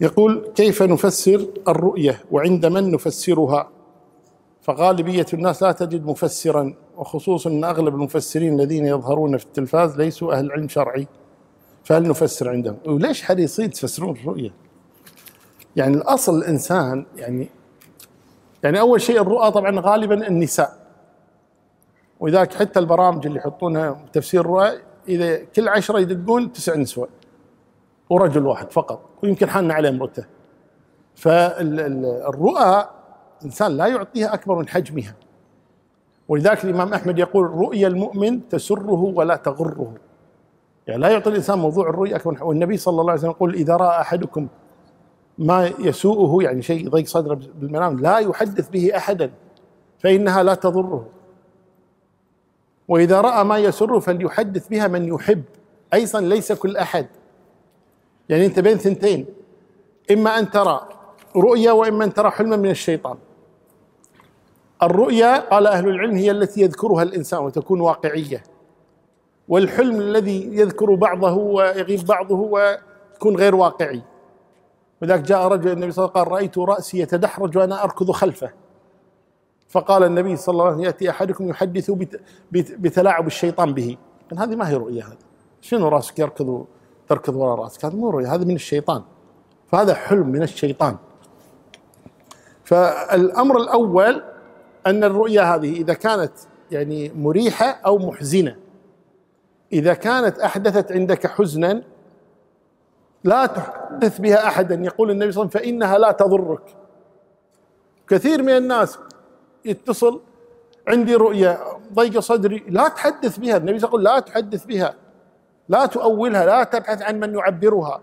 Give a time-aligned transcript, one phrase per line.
[0.00, 3.68] يقول كيف نفسر الرؤية وعند من نفسرها؟
[4.62, 10.52] فغالبية الناس لا تجد مفسرا وخصوصا أن أغلب المفسرين الذين يظهرون في التلفاز ليسوا أهل
[10.52, 11.06] علم شرعي.
[11.84, 14.50] فهل نفسر عندهم؟ وليش حريصين تفسرون الرؤية؟
[15.76, 17.48] يعني الأصل الإنسان يعني
[18.62, 20.86] يعني أول شيء الرؤى طبعا غالبا النساء.
[22.20, 24.72] ولذلك حتى البرامج اللي يحطونها تفسير الرؤى
[25.08, 27.08] إذا كل عشرة يدقون تسع نسوة.
[28.10, 30.24] ورجل واحد فقط ويمكن حان عليه امرته
[31.14, 32.88] فالرؤى
[33.40, 35.14] الإنسان لا يعطيها أكبر من حجمها.
[36.28, 39.94] ولذلك الإمام أحمد يقول رؤيا المؤمن تسره ولا تغره.
[40.86, 44.00] يعني لا يعطي الإنسان موضوع الرؤيا أكبر والنبي صلى الله عليه وسلم يقول إذا رأى
[44.00, 44.48] أحدكم
[45.38, 49.30] ما يسوءه يعني شيء يضيق صدره بالمنام لا يحدث به أحدا
[49.98, 51.06] فإنها لا تضره.
[52.88, 55.42] وإذا رأى ما يسره فليحدث بها من يحب
[55.94, 57.06] أيضا ليس كل أحد.
[58.28, 59.26] يعني أنت بين ثنتين.
[60.10, 60.88] إما أن ترى
[61.36, 63.16] رؤيا وإما أن ترى حلما من الشيطان.
[64.82, 68.42] الرؤيا قال أهل العلم هي التي يذكرها الإنسان وتكون واقعية.
[69.48, 74.02] والحلم الذي يذكر بعضه ويغيب بعضه ويكون غير واقعي.
[75.02, 78.50] وذاك جاء رجل النبي صلى الله عليه وسلم قال رأيت رأسي يتدحرج وأنا أركض خلفه.
[79.68, 81.90] فقال النبي صلى الله عليه وسلم يأتي أحدكم يحدث
[82.52, 83.96] بتلاعب الشيطان به.
[84.38, 85.16] هذه ما هي رؤيا هذا
[85.60, 86.66] شنو رأسك يركض
[87.08, 87.84] تركض وراء رأسك.
[87.84, 89.02] هذا مو هذا من الشيطان.
[89.72, 90.96] فهذا حلم من الشيطان.
[92.64, 94.22] فالأمر الأول
[94.86, 96.32] أن الرؤيا هذه إذا كانت
[96.70, 98.56] يعني مريحة أو محزنة
[99.72, 101.82] إذا كانت أحدثت عندك حزنا
[103.24, 104.74] لا تحدث بها أحدا.
[104.74, 106.76] يقول النبي صلى الله عليه وسلم فإنها لا تضرك.
[108.08, 108.98] كثير من الناس
[109.64, 110.20] يتصل
[110.88, 111.58] عندي رؤيا
[111.94, 113.56] ضيق صدري لا تحدث بها.
[113.56, 114.94] النبي يقول لا تحدث بها.
[115.68, 118.00] لا تؤولها لا تبحث عن من يعبرها.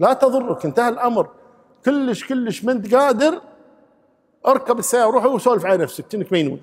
[0.00, 1.28] لا تضرك انتهى الأمر.
[1.84, 3.40] كلش كلش ما انت قادر
[4.46, 6.60] أركب السيارة وروح وسولف على نفسك كأنك مينون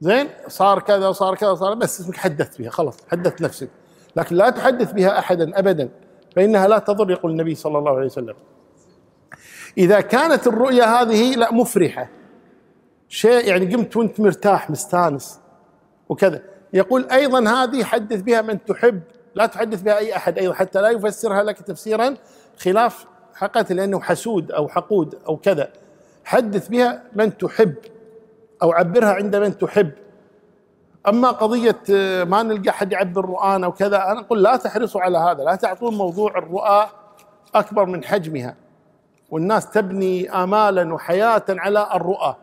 [0.00, 3.68] زين؟ صار كذا وصار كذا صار بس اسمك حدثت بها خلاص حدثت نفسك.
[4.16, 5.88] لكن لا تحدث بها احدا ابدا
[6.36, 8.34] فإنها لا تضر يقول النبي صلى الله عليه وسلم.
[9.78, 12.08] إذا كانت الرؤيا هذه لا مفرحة.
[13.08, 15.40] شيء يعني قمت وانت مرتاح مستانس
[16.08, 16.42] وكذا.
[16.72, 19.00] يقول أيضا هذه حدث بها من تحب.
[19.34, 22.14] لا تحدث بها أي أحد أيضا حتى لا يفسرها لك تفسيرا
[22.58, 25.68] خلاف حقيقه لأنه حسود أو حقود أو كذا.
[26.24, 27.74] حدث بها من تحب
[28.62, 29.90] أو عبرها عند من تحب.
[31.08, 35.44] أما قضية آه، ما نلقى أحد يعبر رؤانا وكذا أنا أقول لا تحرصوا على هذا
[35.44, 36.86] لا تعطون موضوع الرؤى
[37.54, 38.54] أكبر من حجمها.
[39.30, 42.36] والناس تبني امالا وحياة على الرؤى.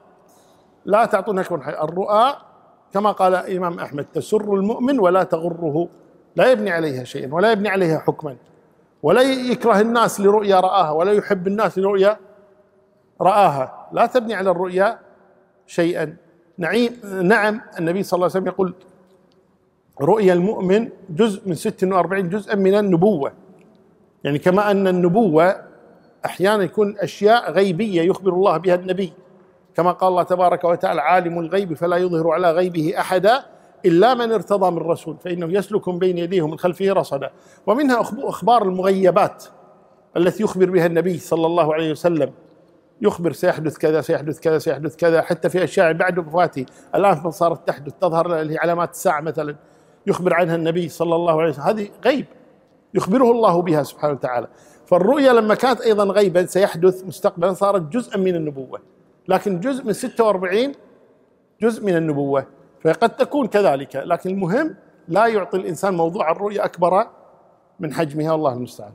[0.86, 1.84] لا تعطون أكبر من حجمها.
[1.84, 2.34] الرؤى
[2.94, 5.88] كما قال الإمام أحمد تسر المؤمن ولا تغره.
[6.36, 8.36] لا يبني عليها شيئا ولا يبني عليها حكما
[9.04, 12.18] ولا يكره الناس لرؤيا رآها ولا يحب الناس لرؤيا
[13.22, 13.88] رآها.
[13.92, 15.00] لا تبني على الرؤيا
[15.68, 16.16] شيئا.
[16.58, 18.74] نعيم نعم النبي صلى الله عليه وسلم يقول
[20.02, 23.34] رؤيا المؤمن جزء من 46 جزءا من النبوة.
[24.24, 25.56] يعني كما أن النبوة
[26.26, 29.14] أحيانا يكون أشياء غيبية يخبر الله بها النبي.
[29.76, 33.44] كما قال الله تبارك وتعالى عالم الغيب فلا يظهر على غيبه أحدا
[33.86, 37.32] إلا من ارتضى من رسول فإنه يسلك من بين يديه ومن خلفه رصدا.
[37.68, 39.44] ومنها أخبار المغيبات
[40.18, 42.32] التي يخبر بها النبي صلى الله عليه وسلم.
[43.02, 46.66] يخبر سيحدث كذا سيحدث كذا سيحدث كذا حتى في أشياء بعد وفاته.
[46.96, 49.56] الآن صارت تحدث تظهر علامات الساعة مثلا.
[50.08, 51.64] يخبر عنها النبي صلى الله عليه وسلم.
[51.64, 52.26] هذه غيب.
[52.94, 54.48] يخبره الله بها سبحانه وتعالى.
[54.86, 58.80] فالرؤيا لما كانت أيضا غيبا سيحدث مستقبلا صارت جزءا من النبوة.
[59.28, 60.72] لكن جزء من 46
[61.62, 62.46] جزء من النبوة.
[62.84, 64.76] فقد تكون كذلك لكن المهم
[65.08, 67.08] لا يعطي الإنسان موضوع الرؤيا أكبر
[67.80, 68.90] من حجمها والله المستعان.